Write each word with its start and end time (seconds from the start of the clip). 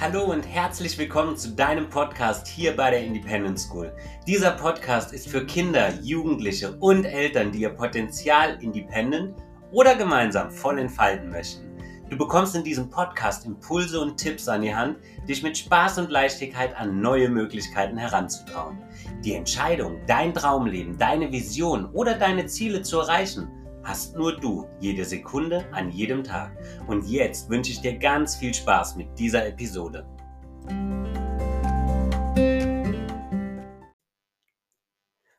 Hallo 0.00 0.26
und 0.26 0.42
herzlich 0.42 0.96
willkommen 0.96 1.36
zu 1.36 1.56
deinem 1.56 1.90
Podcast 1.90 2.46
hier 2.46 2.76
bei 2.76 2.92
der 2.92 3.02
Independent 3.02 3.58
School. 3.58 3.92
Dieser 4.28 4.52
Podcast 4.52 5.12
ist 5.12 5.28
für 5.28 5.44
Kinder, 5.44 5.92
Jugendliche 6.00 6.76
und 6.78 7.04
Eltern, 7.04 7.50
die 7.50 7.62
ihr 7.62 7.70
Potenzial 7.70 8.62
independent 8.62 9.34
oder 9.72 9.96
gemeinsam 9.96 10.52
voll 10.52 10.78
entfalten 10.78 11.30
möchten. 11.30 11.76
Du 12.08 12.16
bekommst 12.16 12.54
in 12.54 12.62
diesem 12.62 12.88
Podcast 12.88 13.44
Impulse 13.44 14.00
und 14.00 14.16
Tipps 14.16 14.46
an 14.46 14.62
die 14.62 14.72
Hand, 14.72 14.98
dich 15.28 15.42
mit 15.42 15.58
Spaß 15.58 15.98
und 15.98 16.10
Leichtigkeit 16.10 16.76
an 16.76 17.00
neue 17.00 17.28
Möglichkeiten 17.28 17.98
heranzutrauen. 17.98 18.78
Die 19.24 19.34
Entscheidung, 19.34 19.98
dein 20.06 20.32
Traumleben, 20.32 20.96
deine 20.96 21.32
Vision 21.32 21.86
oder 21.86 22.14
deine 22.14 22.46
Ziele 22.46 22.82
zu 22.82 23.00
erreichen, 23.00 23.48
hast 23.88 24.18
nur 24.18 24.36
du 24.36 24.68
jede 24.80 25.02
Sekunde 25.02 25.64
an 25.72 25.90
jedem 25.90 26.22
Tag. 26.22 26.52
Und 26.88 27.08
jetzt 27.08 27.48
wünsche 27.48 27.72
ich 27.72 27.80
dir 27.80 27.96
ganz 27.96 28.36
viel 28.36 28.52
Spaß 28.52 28.96
mit 28.96 29.18
dieser 29.18 29.46
Episode. 29.46 30.06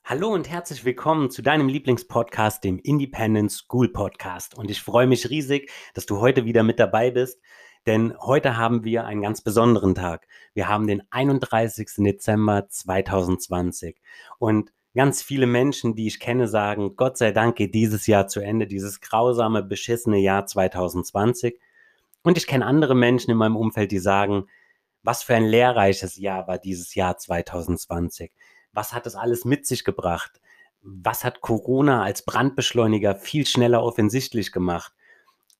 Hallo 0.03 0.29
und 0.29 0.49
herzlich 0.49 0.83
willkommen 0.83 1.29
zu 1.29 1.43
deinem 1.43 1.67
Lieblingspodcast, 1.67 2.63
dem 2.63 2.79
Independent 2.79 3.51
School 3.51 3.89
Podcast. 3.89 4.57
Und 4.57 4.71
ich 4.71 4.81
freue 4.81 5.05
mich 5.05 5.29
riesig, 5.29 5.71
dass 5.93 6.07
du 6.07 6.19
heute 6.19 6.45
wieder 6.45 6.63
mit 6.63 6.79
dabei 6.79 7.11
bist, 7.11 7.39
denn 7.85 8.17
heute 8.19 8.57
haben 8.57 8.83
wir 8.83 9.05
einen 9.05 9.21
ganz 9.21 9.41
besonderen 9.41 9.93
Tag. 9.93 10.27
Wir 10.55 10.67
haben 10.67 10.87
den 10.87 11.03
31. 11.11 11.87
Dezember 11.99 12.67
2020. 12.67 14.01
Und 14.39 14.71
ganz 14.95 15.21
viele 15.21 15.45
Menschen, 15.45 15.95
die 15.95 16.07
ich 16.07 16.19
kenne, 16.19 16.47
sagen, 16.47 16.95
Gott 16.95 17.17
sei 17.17 17.31
Dank 17.31 17.55
geht 17.55 17.75
dieses 17.75 18.07
Jahr 18.07 18.27
zu 18.27 18.39
Ende, 18.39 18.67
dieses 18.67 19.01
grausame, 19.01 19.63
beschissene 19.63 20.17
Jahr 20.17 20.45
2020. 20.45 21.59
Und 22.23 22.37
ich 22.37 22.47
kenne 22.47 22.65
andere 22.65 22.95
Menschen 22.95 23.31
in 23.31 23.37
meinem 23.37 23.55
Umfeld, 23.55 23.91
die 23.91 23.99
sagen, 23.99 24.47
was 25.03 25.23
für 25.23 25.35
ein 25.35 25.45
lehrreiches 25.45 26.17
Jahr 26.17 26.47
war 26.47 26.57
dieses 26.57 26.95
Jahr 26.95 27.17
2020. 27.17 28.31
Was 28.73 28.93
hat 28.93 29.07
es 29.07 29.15
alles 29.15 29.45
mit 29.45 29.65
sich 29.65 29.83
gebracht? 29.83 30.41
Was 30.81 31.23
hat 31.23 31.41
Corona 31.41 32.03
als 32.03 32.23
Brandbeschleuniger 32.23 33.15
viel 33.15 33.45
schneller 33.45 33.83
offensichtlich 33.83 34.51
gemacht? 34.51 34.93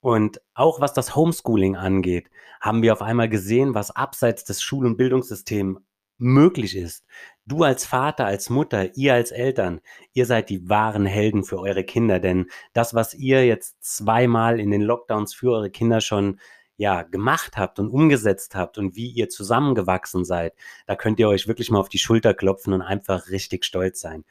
Und 0.02 0.42
auch 0.54 0.80
was 0.80 0.94
das 0.94 1.16
Homeschooling 1.16 1.76
angeht, 1.76 2.30
haben 2.62 2.82
wir 2.82 2.94
auf 2.94 3.02
einmal 3.02 3.30
gesehen, 3.30 3.74
was 3.74 3.92
abseits 3.92 4.44
des 4.44 4.62
Schul- 4.62 4.86
und 4.86 4.98
Bildungssystems 4.98 5.80
möglich 6.18 6.76
ist. 6.76 7.06
Du 7.50 7.64
als 7.64 7.84
Vater, 7.84 8.28
als 8.28 8.52
Mutter, 8.52 8.96
ihr 8.96 9.16
als 9.16 9.32
Eltern, 9.32 9.82
ihr 10.14 10.28
seid 10.28 10.52
die 10.52 10.70
wahren 10.70 11.08
Helden 11.08 11.44
für 11.44 11.58
eure 11.60 11.84
Kinder, 11.84 12.20
denn 12.20 12.46
das, 12.74 12.94
was 12.94 13.16
ihr 13.16 13.44
jetzt 13.44 13.84
zweimal 13.84 14.60
in 14.60 14.70
den 14.70 14.84
Lockdowns 14.84 15.34
für 15.34 15.54
eure 15.54 15.72
Kinder 15.72 16.00
schon 16.00 16.40
ja, 16.78 17.02
gemacht 17.02 17.58
habt 17.58 17.80
und 17.80 17.90
umgesetzt 17.90 18.54
habt 18.54 18.78
und 18.78 18.96
wie 18.96 19.10
ihr 19.10 19.30
zusammengewachsen 19.30 20.26
seid, 20.26 20.54
da 20.86 20.96
könnt 20.96 21.20
ihr 21.20 21.28
euch 21.28 21.48
wirklich 21.48 21.72
mal 21.72 21.80
auf 21.80 21.90
die 21.90 21.98
Schulter 21.98 22.36
klopfen 22.36 22.72
und 22.72 22.84
einfach 22.84 23.30
richtig 23.30 23.66
stolz 23.66 24.00
sein. 24.00 24.26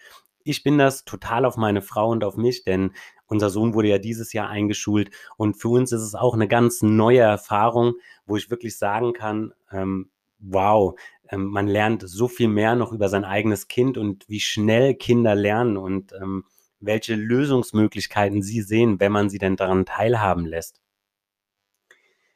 Ich 0.45 0.63
bin 0.63 0.79
das 0.79 1.05
total 1.05 1.45
auf 1.45 1.57
meine 1.57 1.83
Frau 1.83 2.11
und 2.11 2.23
auf 2.23 2.37
mich, 2.37 2.63
denn 2.63 2.93
unser 3.27 3.51
Sohn 3.51 3.75
wurde 3.75 3.89
ja 3.89 3.99
dieses 3.99 4.33
Jahr 4.33 4.49
eingeschult 4.49 5.11
und 5.37 5.57
für 5.57 5.71
uns 5.71 5.91
ist 5.91 6.03
es 6.03 6.15
auch 6.15 6.35
eine 6.35 6.47
ganz 6.47 6.83
neue 6.83 7.19
Erfahrung, 7.19 7.95
wo 8.27 8.37
ich 8.37 8.49
wirklich 8.49 8.79
sagen 8.79 9.13
kann, 9.13 9.55
ähm, 9.73 10.09
wow, 10.39 10.99
ähm, 11.31 11.47
man 11.47 11.67
lernt 11.67 12.03
so 12.07 12.29
viel 12.29 12.49
mehr 12.49 12.75
noch 12.75 12.93
über 12.93 13.09
sein 13.09 13.25
eigenes 13.25 13.69
Kind 13.69 13.99
und 13.99 14.29
wie 14.29 14.41
schnell 14.41 14.95
Kinder 14.95 15.35
lernen 15.35 15.77
und 15.77 16.13
ähm, 16.13 16.45
welche 16.81 17.15
Lösungsmöglichkeiten 17.15 18.43
sie 18.43 18.63
sehen, 18.63 19.01
wenn 19.01 19.13
man 19.13 19.31
sie 19.31 19.39
denn 19.39 19.57
daran 19.57 19.85
teilhaben 19.85 20.47
lässt. 20.47 20.81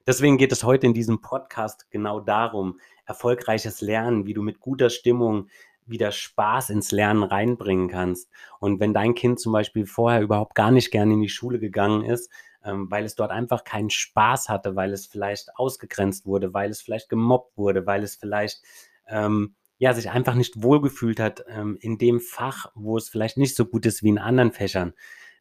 Deswegen 0.07 0.37
geht 0.37 0.51
es 0.51 0.65
heute 0.65 0.87
in 0.87 0.95
diesem 0.95 1.21
Podcast 1.21 1.89
genau 1.91 2.19
darum, 2.19 2.81
erfolgreiches 3.07 3.81
Lernen, 3.81 4.27
wie 4.27 4.35
du 4.35 4.43
mit 4.43 4.59
guter 4.59 4.91
Stimmung 4.91 5.49
wieder 5.87 6.11
Spaß 6.11 6.71
ins 6.71 6.91
Lernen 6.91 7.23
reinbringen 7.23 7.89
kannst. 7.89 8.29
Und 8.59 8.81
wenn 8.81 8.95
dein 8.95 9.15
Kind 9.15 9.39
zum 9.39 9.53
Beispiel 9.53 9.87
vorher 9.87 10.23
überhaupt 10.23 10.55
gar 10.55 10.71
nicht 10.73 10.91
gerne 10.91 11.15
in 11.15 11.21
die 11.21 11.29
Schule 11.29 11.61
gegangen 11.61 12.05
ist, 12.05 12.31
ähm, 12.65 12.91
weil 12.91 13.05
es 13.05 13.15
dort 13.15 13.31
einfach 13.31 13.65
keinen 13.65 13.91
Spaß 13.91 14.49
hatte, 14.49 14.77
weil 14.77 14.93
es 14.93 15.07
vielleicht 15.07 15.57
ausgegrenzt 15.57 16.27
wurde, 16.27 16.55
weil 16.55 16.71
es 16.71 16.83
vielleicht 16.83 17.09
gemobbt 17.09 17.57
wurde, 17.57 17.87
weil 17.87 18.03
es 18.03 18.17
vielleicht 18.17 18.63
ähm, 19.09 19.55
ja 19.79 19.95
sich 19.95 20.11
einfach 20.11 20.35
nicht 20.35 20.63
wohlgefühlt 20.63 21.21
hat 21.21 21.45
ähm, 21.49 21.77
in 21.81 21.99
dem 21.99 22.21
Fach, 22.21 22.67
wo 22.75 22.97
es 22.97 23.09
vielleicht 23.09 23.37
nicht 23.37 23.57
so 23.57 23.65
gut 23.67 23.87
ist 23.87 24.03
wie 24.03 24.11
in 24.11 24.19
anderen 24.19 24.53
Fächern, 24.53 24.95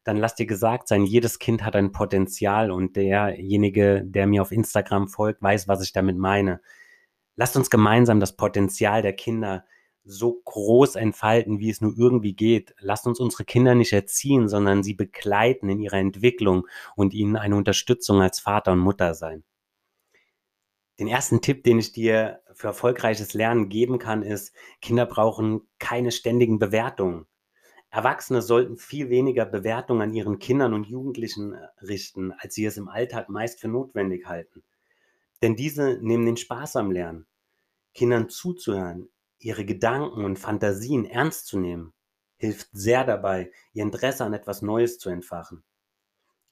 dann 0.04 0.16
lass 0.16 0.34
dir 0.34 0.46
gesagt 0.46 0.88
sein, 0.88 1.04
jedes 1.04 1.38
Kind 1.38 1.64
hat 1.64 1.76
ein 1.76 1.92
Potenzial 1.92 2.70
und 2.70 2.96
derjenige, 2.96 4.02
der 4.04 4.26
mir 4.26 4.42
auf 4.42 4.50
Instagram 4.50 5.08
folgt, 5.08 5.42
weiß, 5.42 5.68
was 5.68 5.82
ich 5.82 5.92
damit 5.92 6.16
meine. 6.16 6.60
Lasst 7.36 7.56
uns 7.56 7.70
gemeinsam 7.70 8.20
das 8.20 8.36
Potenzial 8.36 9.02
der 9.02 9.12
Kinder 9.14 9.64
so 10.04 10.40
groß 10.44 10.96
entfalten, 10.96 11.58
wie 11.58 11.70
es 11.70 11.80
nur 11.80 11.96
irgendwie 11.96 12.34
geht. 12.34 12.74
Lasst 12.78 13.06
uns 13.06 13.20
unsere 13.20 13.44
Kinder 13.44 13.74
nicht 13.74 13.92
erziehen, 13.92 14.48
sondern 14.48 14.82
sie 14.82 14.94
begleiten 14.94 15.68
in 15.68 15.80
ihrer 15.80 15.98
Entwicklung 15.98 16.66
und 16.96 17.14
ihnen 17.14 17.36
eine 17.36 17.56
Unterstützung 17.56 18.20
als 18.20 18.40
Vater 18.40 18.72
und 18.72 18.80
Mutter 18.80 19.14
sein. 19.14 19.44
Den 20.98 21.08
ersten 21.08 21.40
Tipp, 21.40 21.64
den 21.64 21.78
ich 21.78 21.92
dir 21.92 22.40
für 22.52 22.68
erfolgreiches 22.68 23.34
Lernen 23.34 23.68
geben 23.68 23.98
kann, 23.98 24.22
ist, 24.22 24.54
Kinder 24.80 25.06
brauchen 25.06 25.62
keine 25.78 26.12
ständigen 26.12 26.58
Bewertungen. 26.58 27.26
Erwachsene 27.90 28.40
sollten 28.40 28.78
viel 28.78 29.10
weniger 29.10 29.44
Bewertungen 29.44 30.00
an 30.00 30.14
ihren 30.14 30.38
Kindern 30.38 30.72
und 30.72 30.86
Jugendlichen 30.86 31.52
äh, 31.52 31.66
richten, 31.82 32.32
als 32.32 32.54
sie 32.54 32.64
es 32.64 32.78
im 32.78 32.88
Alltag 32.88 33.28
meist 33.28 33.60
für 33.60 33.68
notwendig 33.68 34.26
halten. 34.26 34.62
Denn 35.42 35.56
diese 35.56 35.98
nehmen 36.00 36.24
den 36.24 36.38
Spaß 36.38 36.76
am 36.76 36.90
Lernen. 36.90 37.26
Kindern 37.92 38.30
zuzuhören, 38.30 39.10
ihre 39.44 39.64
Gedanken 39.64 40.24
und 40.24 40.38
Fantasien 40.38 41.04
ernst 41.04 41.46
zu 41.46 41.58
nehmen, 41.58 41.92
hilft 42.36 42.68
sehr 42.72 43.04
dabei, 43.04 43.52
ihr 43.72 43.82
Interesse 43.82 44.24
an 44.24 44.34
etwas 44.34 44.62
Neues 44.62 44.98
zu 44.98 45.10
entfachen. 45.10 45.62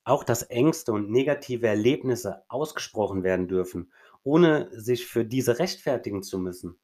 Auch 0.04 0.24
dass 0.24 0.42
Ängste 0.42 0.92
und 0.92 1.10
negative 1.10 1.66
Erlebnisse 1.66 2.44
ausgesprochen 2.48 3.22
werden 3.22 3.48
dürfen, 3.48 3.92
ohne 4.22 4.68
sich 4.72 5.06
für 5.06 5.24
diese 5.24 5.58
rechtfertigen 5.58 6.22
zu 6.22 6.38
müssen, 6.38 6.78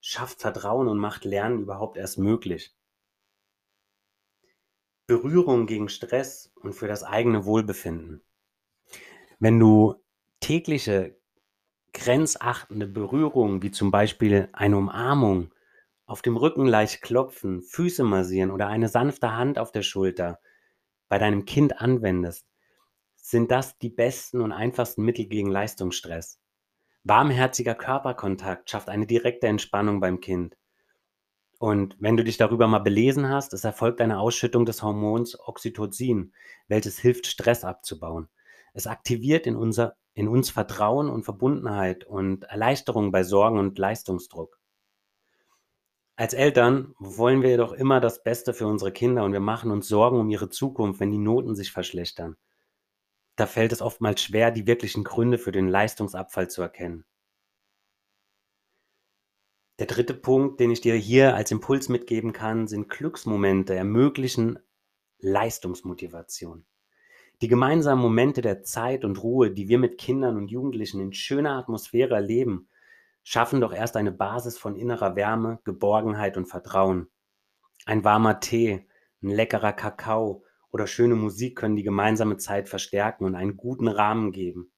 schafft 0.00 0.40
Vertrauen 0.40 0.88
und 0.88 0.98
macht 0.98 1.24
Lernen 1.24 1.60
überhaupt 1.60 1.96
erst 1.96 2.18
möglich. 2.18 2.74
Berührung 5.06 5.66
gegen 5.66 5.88
Stress 5.88 6.52
und 6.56 6.72
für 6.72 6.88
das 6.88 7.02
eigene 7.02 7.44
Wohlbefinden. 7.44 8.22
Wenn 9.38 9.58
du 9.58 9.96
tägliche 10.40 11.20
grenzachtende 11.92 12.86
Berührungen, 12.86 13.62
wie 13.62 13.70
zum 13.70 13.90
Beispiel 13.90 14.48
eine 14.52 14.76
Umarmung, 14.76 15.52
auf 16.06 16.22
dem 16.22 16.36
Rücken 16.36 16.66
leicht 16.66 17.02
klopfen, 17.02 17.62
Füße 17.62 18.04
massieren 18.04 18.50
oder 18.50 18.66
eine 18.66 18.88
sanfte 18.88 19.36
Hand 19.36 19.58
auf 19.58 19.72
der 19.72 19.82
Schulter 19.82 20.40
bei 21.08 21.18
deinem 21.18 21.44
Kind 21.44 21.80
anwendest, 21.80 22.46
sind 23.16 23.50
das 23.50 23.78
die 23.78 23.90
besten 23.90 24.40
und 24.40 24.52
einfachsten 24.52 25.04
Mittel 25.04 25.26
gegen 25.26 25.50
Leistungsstress. 25.50 26.40
Warmherziger 27.04 27.74
Körperkontakt 27.74 28.70
schafft 28.70 28.88
eine 28.88 29.06
direkte 29.06 29.46
Entspannung 29.46 30.00
beim 30.00 30.20
Kind. 30.20 30.56
Und 31.58 31.96
wenn 32.00 32.16
du 32.16 32.24
dich 32.24 32.36
darüber 32.36 32.66
mal 32.66 32.80
belesen 32.80 33.28
hast, 33.28 33.52
es 33.52 33.64
erfolgt 33.64 34.00
eine 34.00 34.18
Ausschüttung 34.18 34.66
des 34.66 34.82
Hormons 34.82 35.38
Oxytocin, 35.38 36.32
welches 36.66 36.98
hilft, 36.98 37.26
Stress 37.26 37.64
abzubauen. 37.64 38.28
Es 38.74 38.86
aktiviert 38.86 39.46
in 39.46 39.54
unser 39.54 39.96
in 40.14 40.28
uns 40.28 40.50
Vertrauen 40.50 41.08
und 41.08 41.24
Verbundenheit 41.24 42.04
und 42.04 42.44
Erleichterung 42.44 43.12
bei 43.12 43.22
Sorgen 43.22 43.58
und 43.58 43.78
Leistungsdruck. 43.78 44.58
Als 46.16 46.34
Eltern 46.34 46.94
wollen 46.98 47.42
wir 47.42 47.50
jedoch 47.50 47.72
immer 47.72 48.00
das 48.00 48.22
Beste 48.22 48.52
für 48.52 48.66
unsere 48.66 48.92
Kinder 48.92 49.24
und 49.24 49.32
wir 49.32 49.40
machen 49.40 49.70
uns 49.70 49.88
Sorgen 49.88 50.20
um 50.20 50.28
ihre 50.28 50.50
Zukunft, 50.50 51.00
wenn 51.00 51.10
die 51.10 51.18
Noten 51.18 51.54
sich 51.54 51.72
verschlechtern. 51.72 52.36
Da 53.36 53.46
fällt 53.46 53.72
es 53.72 53.80
oftmals 53.80 54.22
schwer, 54.22 54.50
die 54.50 54.66
wirklichen 54.66 55.04
Gründe 55.04 55.38
für 55.38 55.52
den 55.52 55.68
Leistungsabfall 55.68 56.50
zu 56.50 56.60
erkennen. 56.60 57.06
Der 59.78 59.86
dritte 59.86 60.14
Punkt, 60.14 60.60
den 60.60 60.70
ich 60.70 60.82
dir 60.82 60.94
hier 60.94 61.34
als 61.34 61.50
Impuls 61.50 61.88
mitgeben 61.88 62.32
kann, 62.32 62.68
sind 62.68 62.90
Glücksmomente 62.90 63.74
ermöglichen 63.74 64.58
Leistungsmotivation. 65.18 66.66
Die 67.42 67.48
gemeinsamen 67.48 68.00
Momente 68.00 68.40
der 68.40 68.62
Zeit 68.62 69.04
und 69.04 69.20
Ruhe, 69.20 69.50
die 69.50 69.66
wir 69.66 69.80
mit 69.80 69.98
Kindern 69.98 70.36
und 70.36 70.52
Jugendlichen 70.52 71.00
in 71.00 71.12
schöner 71.12 71.58
Atmosphäre 71.58 72.14
erleben, 72.14 72.68
schaffen 73.24 73.60
doch 73.60 73.72
erst 73.72 73.96
eine 73.96 74.12
Basis 74.12 74.56
von 74.56 74.76
innerer 74.76 75.16
Wärme, 75.16 75.58
Geborgenheit 75.64 76.36
und 76.36 76.46
Vertrauen. 76.46 77.08
Ein 77.84 78.04
warmer 78.04 78.38
Tee, 78.38 78.86
ein 79.24 79.30
leckerer 79.30 79.72
Kakao 79.72 80.44
oder 80.70 80.86
schöne 80.86 81.16
Musik 81.16 81.56
können 81.56 81.74
die 81.74 81.82
gemeinsame 81.82 82.36
Zeit 82.36 82.68
verstärken 82.68 83.24
und 83.24 83.34
einen 83.34 83.56
guten 83.56 83.88
Rahmen 83.88 84.30
geben. 84.30 84.70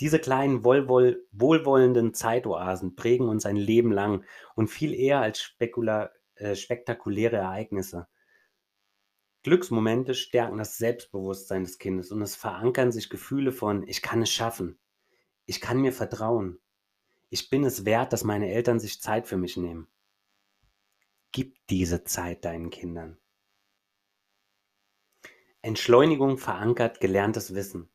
Diese 0.00 0.18
kleinen 0.18 0.64
wohlwoll 0.64 1.24
wohlwollenden 1.30 2.12
Zeitoasen 2.12 2.96
prägen 2.96 3.28
uns 3.28 3.46
ein 3.46 3.54
Leben 3.54 3.92
lang 3.92 4.24
und 4.56 4.66
viel 4.66 4.94
eher 4.94 5.20
als 5.20 5.54
äh, 5.60 6.56
spektakuläre 6.56 7.36
Ereignisse. 7.36 8.08
Glücksmomente 9.42 10.14
stärken 10.14 10.58
das 10.58 10.78
Selbstbewusstsein 10.78 11.64
des 11.64 11.78
Kindes 11.78 12.12
und 12.12 12.22
es 12.22 12.36
verankern 12.36 12.92
sich 12.92 13.10
Gefühle 13.10 13.52
von 13.52 13.86
ich 13.88 14.00
kann 14.02 14.22
es 14.22 14.30
schaffen, 14.30 14.78
ich 15.46 15.60
kann 15.60 15.80
mir 15.80 15.92
vertrauen, 15.92 16.60
Ich 17.30 17.50
bin 17.50 17.64
es 17.64 17.84
wert, 17.84 18.12
dass 18.12 18.24
meine 18.24 18.52
Eltern 18.52 18.78
sich 18.78 19.00
Zeit 19.00 19.26
für 19.26 19.38
mich 19.38 19.56
nehmen. 19.56 19.88
Gib 21.32 21.56
diese 21.68 22.04
Zeit 22.04 22.44
deinen 22.44 22.70
Kindern. 22.70 23.18
Entschleunigung 25.62 26.38
verankert 26.38 27.00
gelerntes 27.00 27.54
Wissen. 27.54 27.88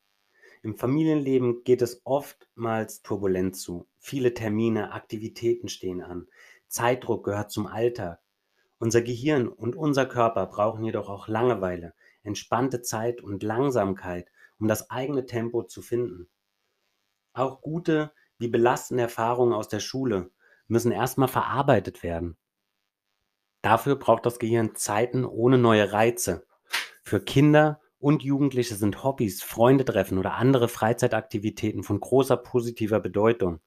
Im 0.63 0.75
Familienleben 0.75 1.63
geht 1.63 1.81
es 1.81 2.01
oftmals 2.03 3.03
turbulent 3.03 3.55
zu. 3.55 3.87
Viele 3.99 4.33
Termine, 4.33 4.91
Aktivitäten 4.91 5.69
stehen 5.69 6.01
an. 6.01 6.27
Zeitdruck 6.67 7.25
gehört 7.25 7.51
zum 7.51 7.67
Alltag. 7.67 8.19
Unser 8.79 9.01
Gehirn 9.01 9.47
und 9.47 9.75
unser 9.75 10.05
Körper 10.05 10.45
brauchen 10.45 10.83
jedoch 10.83 11.09
auch 11.09 11.27
Langeweile, 11.27 11.93
entspannte 12.21 12.81
Zeit 12.81 13.21
und 13.21 13.41
Langsamkeit, 13.41 14.31
um 14.59 14.67
das 14.67 14.89
eigene 14.91 15.25
Tempo 15.25 15.63
zu 15.63 15.81
finden. 15.81 16.29
Auch 17.33 17.61
gute 17.61 18.11
wie 18.37 18.47
belastende 18.47 19.03
Erfahrungen 19.03 19.53
aus 19.53 19.67
der 19.67 19.79
Schule 19.79 20.31
müssen 20.67 20.91
erstmal 20.91 21.27
verarbeitet 21.27 22.03
werden. 22.03 22.37
Dafür 23.61 23.95
braucht 23.95 24.25
das 24.25 24.39
Gehirn 24.39 24.75
Zeiten 24.75 25.25
ohne 25.25 25.57
neue 25.57 25.91
Reize. 25.91 26.45
Für 27.03 27.19
Kinder 27.19 27.81
und 27.99 28.23
Jugendliche 28.23 28.75
sind 28.75 29.03
Hobbys, 29.03 29.41
Freunde 29.41 29.85
treffen 29.85 30.17
oder 30.17 30.35
andere 30.35 30.67
Freizeitaktivitäten 30.67 31.83
von 31.83 31.99
großer 31.99 32.37
positiver 32.37 32.99
Bedeutung. 32.99 33.59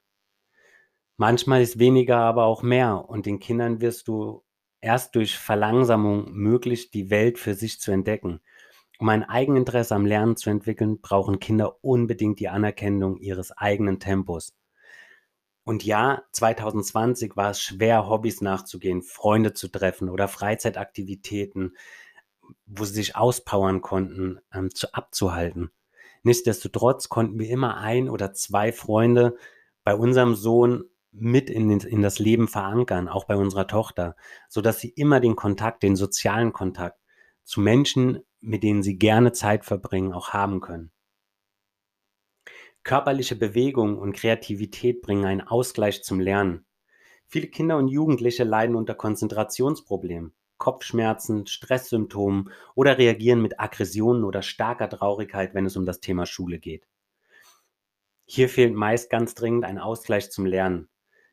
Manchmal 1.17 1.62
ist 1.62 1.79
weniger 1.79 2.19
aber 2.19 2.45
auch 2.45 2.62
mehr 2.62 3.09
und 3.09 3.27
den 3.27 3.41
Kindern 3.41 3.81
wirst 3.81 4.09
du 4.09 4.45
erst 4.81 5.15
durch 5.15 5.38
Verlangsamung 5.38 6.32
möglich, 6.32 6.91
die 6.91 7.11
Welt 7.11 7.38
für 7.38 7.55
sich 7.55 7.81
zu 7.81 7.93
entdecken. 7.93 8.41
Um 8.99 9.09
ein 9.09 9.25
Eigeninteresse 9.25 9.94
am 9.94 10.05
Lernen 10.05 10.37
zu 10.37 10.50
entwickeln, 10.50 11.00
brauchen 11.00 11.41
Kinder 11.41 11.82
unbedingt 11.82 12.38
die 12.38 12.49
Anerkennung 12.49 13.19
ihres 13.19 13.50
eigenen 13.53 13.99
Tempos. 13.99 14.55
Und 15.65 15.85
ja, 15.85 16.23
2020 16.32 17.37
war 17.37 17.50
es 17.50 17.62
schwer, 17.62 18.09
Hobbys 18.09 18.41
nachzugehen, 18.41 19.03
Freunde 19.03 19.53
zu 19.53 19.69
treffen 19.69 20.09
oder 20.09 20.27
Freizeitaktivitäten, 20.29 21.76
wo 22.67 22.85
sie 22.85 22.94
sich 22.94 23.17
auspowern 23.17 23.81
konnten, 23.81 24.41
ähm, 24.53 24.75
zu, 24.75 24.93
abzuhalten. 24.93 25.71
Nichtsdestotrotz 26.23 27.09
konnten 27.09 27.38
wir 27.38 27.49
immer 27.49 27.76
ein 27.79 28.09
oder 28.09 28.33
zwei 28.33 28.73
Freunde 28.73 29.37
bei 29.85 29.94
unserem 29.94 30.35
Sohn 30.35 30.85
mit 31.12 31.51
in, 31.51 31.69
den, 31.69 31.81
in 31.81 32.03
das 32.03 32.19
Leben 32.19 32.49
verankern, 32.49 33.09
auch 33.09 33.25
bei 33.25 33.37
unserer 33.37 33.67
Tochter, 33.67 34.17
so 34.49 34.61
dass 34.61 34.81
sie 34.81 34.91
immer 34.91 35.21
den 35.21 35.37
Kontakt, 35.37 35.83
den 35.83 35.97
sozialen 35.97 36.53
Kontakt 36.53 37.01
zu 37.45 37.61
Menschen, 37.61 38.21
mit 38.41 38.62
denen 38.62 38.83
sie 38.83 38.97
gerne 38.97 39.33
Zeit 39.33 39.65
verbringen, 39.65 40.12
auch 40.12 40.31
haben 40.31 40.61
können. 40.61 40.93
Körperliche 42.83 43.37
Bewegung 43.37 43.99
und 43.99 44.15
Kreativität 44.15 45.03
bringen 45.03 45.27
einen 45.27 45.43
Ausgleich 45.43 46.03
zum 46.03 46.19
Lernen. 46.19 46.65
Viele 47.27 47.49
Kinder 47.49 47.77
und 47.77 47.89
Jugendliche 47.89 48.45
leiden 48.45 48.75
unter 48.75 48.95
Konzentrationsproblemen, 48.95 50.33
Kopfschmerzen, 50.57 51.47
Stresssymptomen 51.47 52.51
oder 52.75 52.99
reagieren 52.99 53.43
mit 53.43 53.61
Aggressionen 53.61 54.25
oder 54.25 54.43
starker 54.43 54.89
Traurigkeit, 54.89 55.55
wenn 55.55 55.67
es 55.67 55.77
um 55.77 55.85
das 55.85 56.01
Thema 56.01 56.27
Schule 56.27 56.59
geht. 56.59 56.87
Hier 58.25 58.49
fehlt 58.49 58.75
meist 58.75 59.11
ganz 59.11 59.35
dringend 59.35 59.65
ein 59.65 59.79
Ausgleich 59.79 60.31
zum 60.31 60.47
Lernen, 60.47 60.89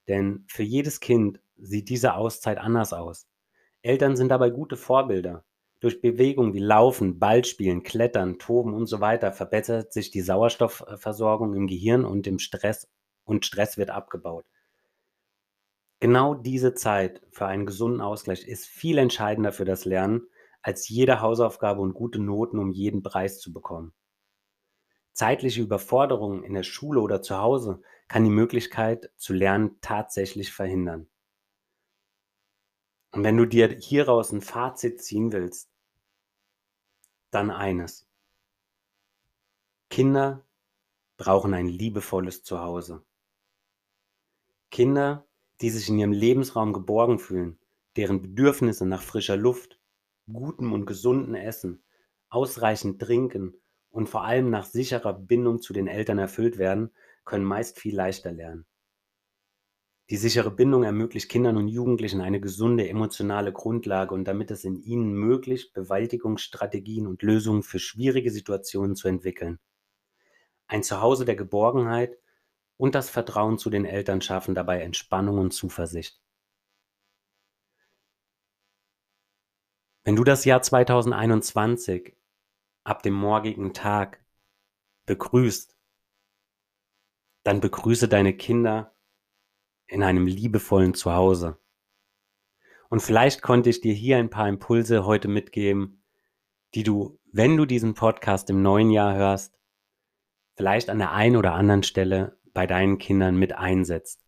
denn 0.07 0.45
für 0.47 0.63
jedes 0.63 0.99
Kind 0.99 1.39
sieht 1.57 1.89
diese 1.89 2.15
Auszeit 2.15 2.57
anders 2.57 2.93
aus. 2.93 3.27
Eltern 3.81 4.15
sind 4.15 4.29
dabei 4.29 4.49
gute 4.49 4.77
Vorbilder. 4.77 5.43
Durch 5.79 6.01
Bewegung 6.01 6.53
wie 6.53 6.59
Laufen, 6.59 7.19
Ballspielen, 7.19 7.83
Klettern, 7.83 8.39
Toben 8.39 8.73
und 8.73 8.87
so 8.87 8.99
weiter 8.99 9.31
verbessert 9.31 9.93
sich 9.93 10.09
die 10.09 10.21
Sauerstoffversorgung 10.21 11.53
im 11.53 11.67
Gehirn 11.67 12.03
und 12.03 12.25
im 12.25 12.39
Stress 12.39 12.89
und 13.25 13.45
Stress 13.45 13.77
wird 13.77 13.91
abgebaut. 13.91 14.45
Genau 15.99 16.35
diese 16.35 16.73
Zeit 16.73 17.21
für 17.31 17.45
einen 17.47 17.65
gesunden 17.65 18.01
Ausgleich 18.01 18.47
ist 18.47 18.67
viel 18.67 18.97
entscheidender 18.97 19.51
für 19.51 19.65
das 19.65 19.85
Lernen 19.85 20.27
als 20.61 20.89
jede 20.89 21.21
Hausaufgabe 21.21 21.81
und 21.81 21.93
gute 21.93 22.19
Noten 22.19 22.59
um 22.59 22.71
jeden 22.71 23.03
Preis 23.03 23.39
zu 23.39 23.53
bekommen. 23.53 23.93
Zeitliche 25.13 25.61
Überforderung 25.61 26.43
in 26.43 26.53
der 26.53 26.63
Schule 26.63 27.01
oder 27.01 27.21
zu 27.21 27.37
Hause 27.37 27.81
kann 28.07 28.23
die 28.23 28.29
Möglichkeit 28.29 29.11
zu 29.17 29.33
lernen 29.33 29.77
tatsächlich 29.81 30.51
verhindern. 30.51 31.07
Und 33.11 33.23
wenn 33.23 33.37
du 33.37 33.45
dir 33.45 33.69
hieraus 33.69 34.31
ein 34.31 34.41
Fazit 34.41 35.01
ziehen 35.01 35.31
willst, 35.31 35.69
dann 37.31 37.51
eines. 37.51 38.07
Kinder 39.89 40.45
brauchen 41.17 41.53
ein 41.53 41.67
liebevolles 41.67 42.43
Zuhause. 42.43 43.03
Kinder, 44.69 45.25
die 45.61 45.69
sich 45.69 45.89
in 45.89 45.97
ihrem 45.97 46.11
Lebensraum 46.11 46.73
geborgen 46.73 47.19
fühlen, 47.19 47.57
deren 47.95 48.21
Bedürfnisse 48.21 48.85
nach 48.85 49.01
frischer 49.01 49.37
Luft, 49.37 49.79
gutem 50.31 50.73
und 50.73 50.85
gesunden 50.85 51.35
Essen, 51.35 51.83
ausreichend 52.29 53.01
Trinken 53.01 53.55
und 53.89 54.07
vor 54.07 54.23
allem 54.23 54.49
nach 54.49 54.65
sicherer 54.65 55.13
Bindung 55.13 55.61
zu 55.61 55.73
den 55.73 55.87
Eltern 55.87 56.19
erfüllt 56.19 56.57
werden, 56.57 56.91
können 57.27 57.45
meist 57.45 57.77
viel 57.79 57.95
leichter 57.95 58.31
lernen. 58.31 58.65
Die 60.09 60.17
sichere 60.17 60.51
Bindung 60.51 60.83
ermöglicht 60.83 61.29
Kindern 61.29 61.57
und 61.57 61.67
Jugendlichen 61.67 62.21
eine 62.21 62.39
gesunde 62.39 62.87
emotionale 62.87 63.51
Grundlage 63.51 64.15
und 64.15 64.23
damit 64.23 64.49
es 64.51 64.63
in 64.63 64.77
ihnen 64.77 65.13
möglich, 65.13 65.73
Bewältigungsstrategien 65.73 67.05
und 67.05 67.21
Lösungen 67.21 67.61
für 67.61 67.77
schwierige 67.77 68.31
Situationen 68.31 68.95
zu 68.95 69.09
entwickeln. 69.09 69.59
Ein 70.67 70.81
Zuhause 70.81 71.25
der 71.25 71.35
Geborgenheit 71.35 72.17
und 72.77 72.95
das 72.95 73.09
Vertrauen 73.09 73.57
zu 73.57 73.69
den 73.69 73.83
Eltern 73.83 74.21
schaffen 74.21 74.55
dabei 74.55 74.81
Entspannung 74.81 75.39
und 75.39 75.51
Zuversicht. 75.51 76.21
Wenn 80.05 80.15
du 80.15 80.23
das 80.23 80.45
Jahr 80.45 80.61
2021 80.61 82.15
ab 82.85 83.03
dem 83.03 83.13
morgigen 83.13 83.73
Tag 83.73 84.23
begrüßt, 85.05 85.76
dann 87.47 87.61
begrüße 87.61 88.09
deine 88.09 88.33
Kinder 88.33 88.93
in 89.85 90.03
einem 90.03 90.27
liebevollen 90.27 90.93
Zuhause. 90.93 91.57
Und 92.89 92.99
vielleicht 92.99 93.41
konnte 93.41 93.69
ich 93.69 93.79
dir 93.79 93.93
hier 93.93 94.17
ein 94.17 94.29
paar 94.29 94.49
Impulse 94.49 95.05
heute 95.05 95.29
mitgeben, 95.29 96.03
die 96.75 96.83
du, 96.83 97.21
wenn 97.31 97.55
du 97.55 97.65
diesen 97.65 97.93
Podcast 97.93 98.49
im 98.49 98.61
neuen 98.61 98.91
Jahr 98.91 99.15
hörst, 99.15 99.57
vielleicht 100.55 100.89
an 100.89 100.97
der 100.97 101.13
einen 101.13 101.37
oder 101.37 101.53
anderen 101.53 101.83
Stelle 101.83 102.37
bei 102.53 102.67
deinen 102.67 102.97
Kindern 102.97 103.37
mit 103.37 103.53
einsetzt. 103.53 104.25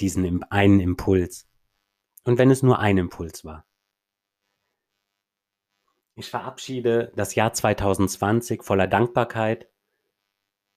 Diesen 0.00 0.42
einen 0.44 0.80
Impuls. 0.80 1.46
Und 2.24 2.38
wenn 2.38 2.50
es 2.50 2.62
nur 2.62 2.78
ein 2.78 2.96
Impuls 2.96 3.44
war. 3.44 3.66
Ich 6.14 6.30
verabschiede 6.30 7.12
das 7.16 7.34
Jahr 7.34 7.52
2020 7.52 8.62
voller 8.62 8.86
Dankbarkeit, 8.86 9.68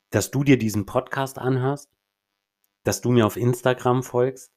dass 0.10 0.32
du 0.32 0.44
dir 0.44 0.58
diesen 0.58 0.86
Podcast 0.86 1.38
anhörst, 1.38 1.92
dass 2.84 3.02
du 3.02 3.12
mir 3.12 3.26
auf 3.26 3.38
Instagram 3.38 4.04
folgst, 4.04 4.54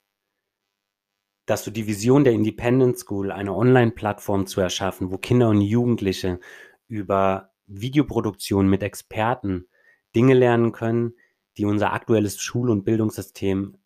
dass 1.45 1.63
du 1.63 1.71
die 1.71 1.87
Vision 1.87 2.23
der 2.23 2.33
Independent 2.33 2.97
School, 2.97 3.31
eine 3.31 3.53
Online-Plattform 3.53 4.47
zu 4.47 4.61
erschaffen, 4.61 5.11
wo 5.11 5.17
Kinder 5.17 5.49
und 5.49 5.61
Jugendliche 5.61 6.39
über 6.87 7.51
Videoproduktion 7.67 8.67
mit 8.67 8.81
Experten 8.81 9.67
Dinge 10.15 10.33
lernen 10.33 10.71
können, 10.71 11.15
die 11.57 11.65
unser 11.65 11.93
aktuelles 11.93 12.39
Schul- 12.39 12.69
und 12.69 12.83
Bildungssystem 12.83 13.77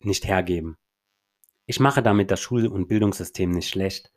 nicht 0.00 0.26
hergeben. 0.26 0.76
Ich 1.64 1.80
mache 1.80 2.02
damit 2.02 2.30
das 2.30 2.40
Schul- 2.40 2.66
und 2.66 2.86
Bildungssystem 2.86 3.50
nicht 3.50 3.68
schlecht, 3.68 4.12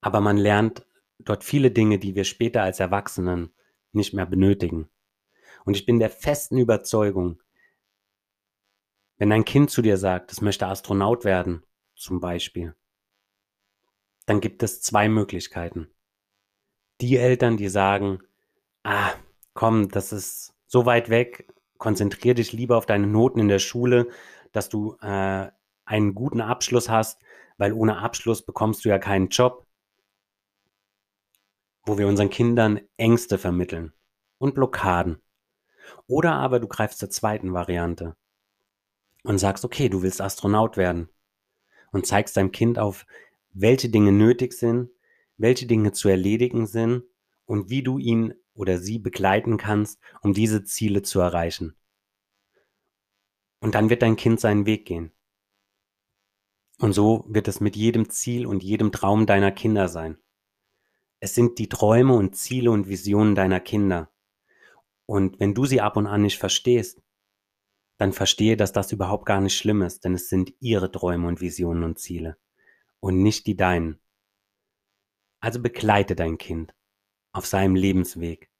aber 0.00 0.20
man 0.20 0.36
lernt 0.36 0.86
dort 1.18 1.44
viele 1.44 1.70
Dinge, 1.70 1.98
die 1.98 2.14
wir 2.14 2.24
später 2.24 2.62
als 2.62 2.80
Erwachsenen 2.80 3.54
nicht 3.92 4.12
mehr 4.12 4.26
benötigen. 4.26 4.88
Und 5.64 5.76
ich 5.76 5.86
bin 5.86 5.98
der 5.98 6.10
festen 6.10 6.58
Überzeugung, 6.58 7.40
wenn 9.16 9.32
ein 9.32 9.44
Kind 9.44 9.70
zu 9.70 9.82
dir 9.82 9.96
sagt, 9.96 10.32
es 10.32 10.40
möchte 10.40 10.66
Astronaut 10.66 11.24
werden, 11.24 11.62
zum 11.94 12.20
Beispiel, 12.20 12.74
dann 14.26 14.40
gibt 14.40 14.62
es 14.62 14.82
zwei 14.82 15.08
Möglichkeiten. 15.08 15.88
Die 17.00 17.16
Eltern, 17.16 17.56
die 17.56 17.68
sagen, 17.68 18.20
ah, 18.82 19.12
komm, 19.52 19.88
das 19.88 20.12
ist 20.12 20.54
so 20.66 20.86
weit 20.86 21.08
weg, 21.08 21.52
konzentrier 21.78 22.34
dich 22.34 22.52
lieber 22.52 22.76
auf 22.76 22.86
deine 22.86 23.06
Noten 23.06 23.40
in 23.40 23.48
der 23.48 23.58
Schule, 23.58 24.08
dass 24.52 24.68
du 24.68 24.96
äh, 25.00 25.50
einen 25.84 26.14
guten 26.14 26.40
Abschluss 26.40 26.88
hast, 26.88 27.20
weil 27.56 27.72
ohne 27.72 27.98
Abschluss 27.98 28.44
bekommst 28.44 28.84
du 28.84 28.88
ja 28.88 28.98
keinen 28.98 29.28
Job, 29.28 29.66
wo 31.84 31.98
wir 31.98 32.08
unseren 32.08 32.30
Kindern 32.30 32.80
Ängste 32.96 33.38
vermitteln 33.38 33.92
und 34.38 34.54
Blockaden. 34.54 35.20
Oder 36.06 36.34
aber 36.34 36.60
du 36.60 36.68
greifst 36.68 36.98
zur 36.98 37.10
zweiten 37.10 37.54
Variante 37.54 38.16
und 39.22 39.38
sagst, 39.38 39.64
okay, 39.64 39.88
du 39.88 40.02
willst 40.02 40.20
Astronaut 40.20 40.76
werden 40.76 41.08
und 41.92 42.06
zeigst 42.06 42.36
deinem 42.36 42.52
Kind 42.52 42.78
auf, 42.78 43.06
welche 43.52 43.88
Dinge 43.88 44.12
nötig 44.12 44.52
sind, 44.52 44.90
welche 45.36 45.66
Dinge 45.66 45.92
zu 45.92 46.08
erledigen 46.08 46.66
sind 46.66 47.04
und 47.46 47.70
wie 47.70 47.82
du 47.82 47.98
ihn 47.98 48.34
oder 48.54 48.78
sie 48.78 48.98
begleiten 48.98 49.56
kannst, 49.56 50.00
um 50.20 50.32
diese 50.32 50.64
Ziele 50.64 51.02
zu 51.02 51.20
erreichen. 51.20 51.74
Und 53.60 53.74
dann 53.74 53.90
wird 53.90 54.02
dein 54.02 54.16
Kind 54.16 54.40
seinen 54.40 54.66
Weg 54.66 54.86
gehen. 54.86 55.12
Und 56.78 56.92
so 56.92 57.24
wird 57.28 57.48
es 57.48 57.60
mit 57.60 57.76
jedem 57.76 58.10
Ziel 58.10 58.46
und 58.46 58.62
jedem 58.62 58.92
Traum 58.92 59.26
deiner 59.26 59.52
Kinder 59.52 59.88
sein. 59.88 60.18
Es 61.20 61.34
sind 61.34 61.58
die 61.58 61.68
Träume 61.68 62.14
und 62.14 62.36
Ziele 62.36 62.70
und 62.70 62.88
Visionen 62.88 63.34
deiner 63.34 63.60
Kinder. 63.60 64.10
Und 65.06 65.38
wenn 65.40 65.54
du 65.54 65.66
sie 65.66 65.80
ab 65.80 65.96
und 65.96 66.06
an 66.06 66.22
nicht 66.22 66.38
verstehst, 66.38 67.02
dann 67.98 68.12
verstehe, 68.12 68.56
dass 68.56 68.72
das 68.72 68.92
überhaupt 68.92 69.26
gar 69.26 69.40
nicht 69.40 69.56
schlimm 69.56 69.82
ist, 69.82 70.04
denn 70.04 70.14
es 70.14 70.28
sind 70.28 70.52
ihre 70.60 70.90
Träume 70.90 71.28
und 71.28 71.40
Visionen 71.40 71.84
und 71.84 71.98
Ziele 71.98 72.36
und 73.00 73.22
nicht 73.22 73.46
die 73.46 73.56
deinen. 73.56 74.00
Also 75.40 75.60
begleite 75.60 76.16
dein 76.16 76.38
Kind 76.38 76.74
auf 77.32 77.46
seinem 77.46 77.76
Lebensweg 77.76 78.50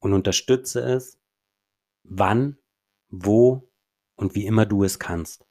und 0.00 0.12
unterstütze 0.12 0.80
es, 0.80 1.18
wann, 2.02 2.58
wo 3.08 3.68
und 4.16 4.34
wie 4.34 4.46
immer 4.46 4.66
du 4.66 4.84
es 4.84 4.98
kannst. 4.98 5.46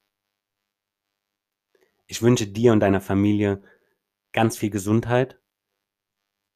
Ich 2.07 2.21
wünsche 2.21 2.47
dir 2.47 2.71
und 2.71 2.79
deiner 2.79 3.01
Familie 3.01 3.63
ganz 4.31 4.57
viel 4.57 4.69
Gesundheit, 4.69 5.39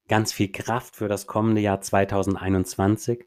ganz 0.09 0.33
viel 0.33 0.51
Kraft 0.51 0.97
für 0.97 1.07
das 1.07 1.27
kommende 1.27 1.61
Jahr 1.61 1.79
2021 1.79 3.25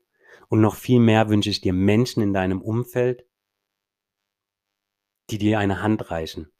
und 0.48 0.60
noch 0.60 0.74
viel 0.74 1.00
mehr 1.00 1.30
wünsche 1.30 1.48
ich 1.48 1.62
dir 1.62 1.72
Menschen 1.72 2.22
in 2.22 2.34
deinem 2.34 2.60
Umfeld, 2.60 3.24
die 5.30 5.38
dir 5.38 5.58
eine 5.58 5.80
Hand 5.80 6.10
reichen, 6.10 6.52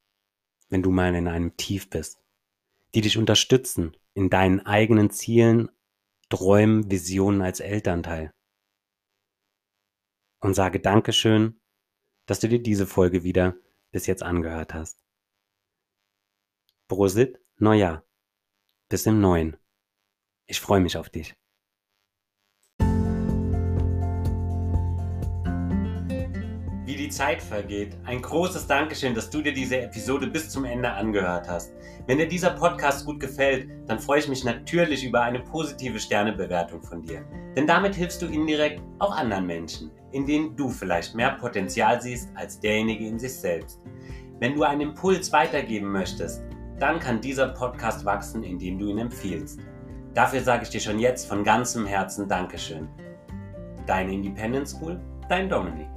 wenn 0.71 0.83
du 0.83 0.91
mal 0.91 1.15
in 1.15 1.29
einem 1.29 1.57
Tief 1.59 1.91
bist, 1.91 2.23
die 2.95 3.03
dich 3.03 3.19
unterstützen 3.19 3.95
in 4.15 4.31
deinen 4.31 4.61
eigenen 4.61 5.11
Zielen, 5.11 5.71
Träumen, 6.31 6.91
Visionen 6.91 7.43
als 7.43 7.61
Elternteil. 7.61 8.33
Und 10.41 10.55
sage 10.55 10.81
Dankeschön, 10.81 11.61
dass 12.27 12.41
du 12.41 12.49
dir 12.49 12.63
diese 12.63 12.87
Folge 12.87 13.23
wieder 13.25 13.57
bis 13.91 14.07
jetzt 14.07 14.23
angehört 14.23 14.73
hast. 14.73 14.99
Prosit, 16.89 17.39
Neujahr. 17.57 18.05
Bis 18.89 19.07
im 19.07 19.21
Neuen. 19.21 19.62
Ich 20.47 20.61
freue 20.61 20.81
mich 20.81 20.97
auf 20.97 21.09
dich. 21.09 21.35
Wie 26.85 26.97
die 26.97 27.09
Zeit 27.09 27.41
vergeht. 27.41 27.97
Ein 28.05 28.21
großes 28.21 28.67
Dankeschön, 28.67 29.15
dass 29.15 29.31
du 29.31 29.41
dir 29.41 29.55
diese 29.55 29.81
Episode 29.81 30.27
bis 30.27 30.51
zum 30.51 30.65
Ende 30.65 30.91
angehört 30.91 31.49
hast. 31.49 31.73
Wenn 32.07 32.19
dir 32.19 32.29
dieser 32.29 32.51
Podcast 32.51 33.07
gut 33.07 33.21
gefällt, 33.21 33.71
dann 33.87 33.99
freue 33.99 34.19
ich 34.19 34.29
mich 34.29 34.45
natürlich 34.45 35.05
über 35.05 35.23
eine 35.23 35.41
positive 35.41 35.99
Sternebewertung 35.99 36.83
von 36.83 37.03
dir. 37.03 37.25
Denn 37.57 37.67
damit 37.67 37.95
hilfst 37.95 38.21
du 38.21 38.27
indirekt 38.27 38.83
auch 38.99 39.17
anderen 39.17 39.47
Menschen, 39.47 39.91
in 40.11 40.27
denen 40.27 40.57
du 40.57 40.69
vielleicht 40.69 41.15
mehr 41.15 41.33
Potenzial 41.37 42.03
siehst 42.03 42.29
als 42.35 42.61
derjenige 42.61 43.07
in 43.07 43.19
sich 43.19 43.33
selbst. 43.33 43.81
Wenn 44.41 44.55
du 44.55 44.65
einen 44.65 44.81
Impuls 44.81 45.33
weitergeben 45.33 45.93
möchtest, 45.93 46.43
dann 46.79 46.99
kann 46.99 47.21
dieser 47.21 47.51
Podcast 47.51 48.05
wachsen, 48.05 48.43
indem 48.43 48.79
du 48.79 48.89
ihn 48.89 48.99
empfiehlst. 48.99 49.61
Dafür 50.15 50.43
sage 50.43 50.65
ich 50.65 50.71
dir 50.71 50.81
schon 50.81 50.99
jetzt 50.99 51.27
von 51.27 51.43
ganzem 51.43 51.87
Herzen 51.87 52.29
Dankeschön. 52.29 52.89
Deine 53.87 54.13
Independence 54.13 54.73
School, 54.73 55.01
dein 55.29 55.49
Dominik. 55.49 55.92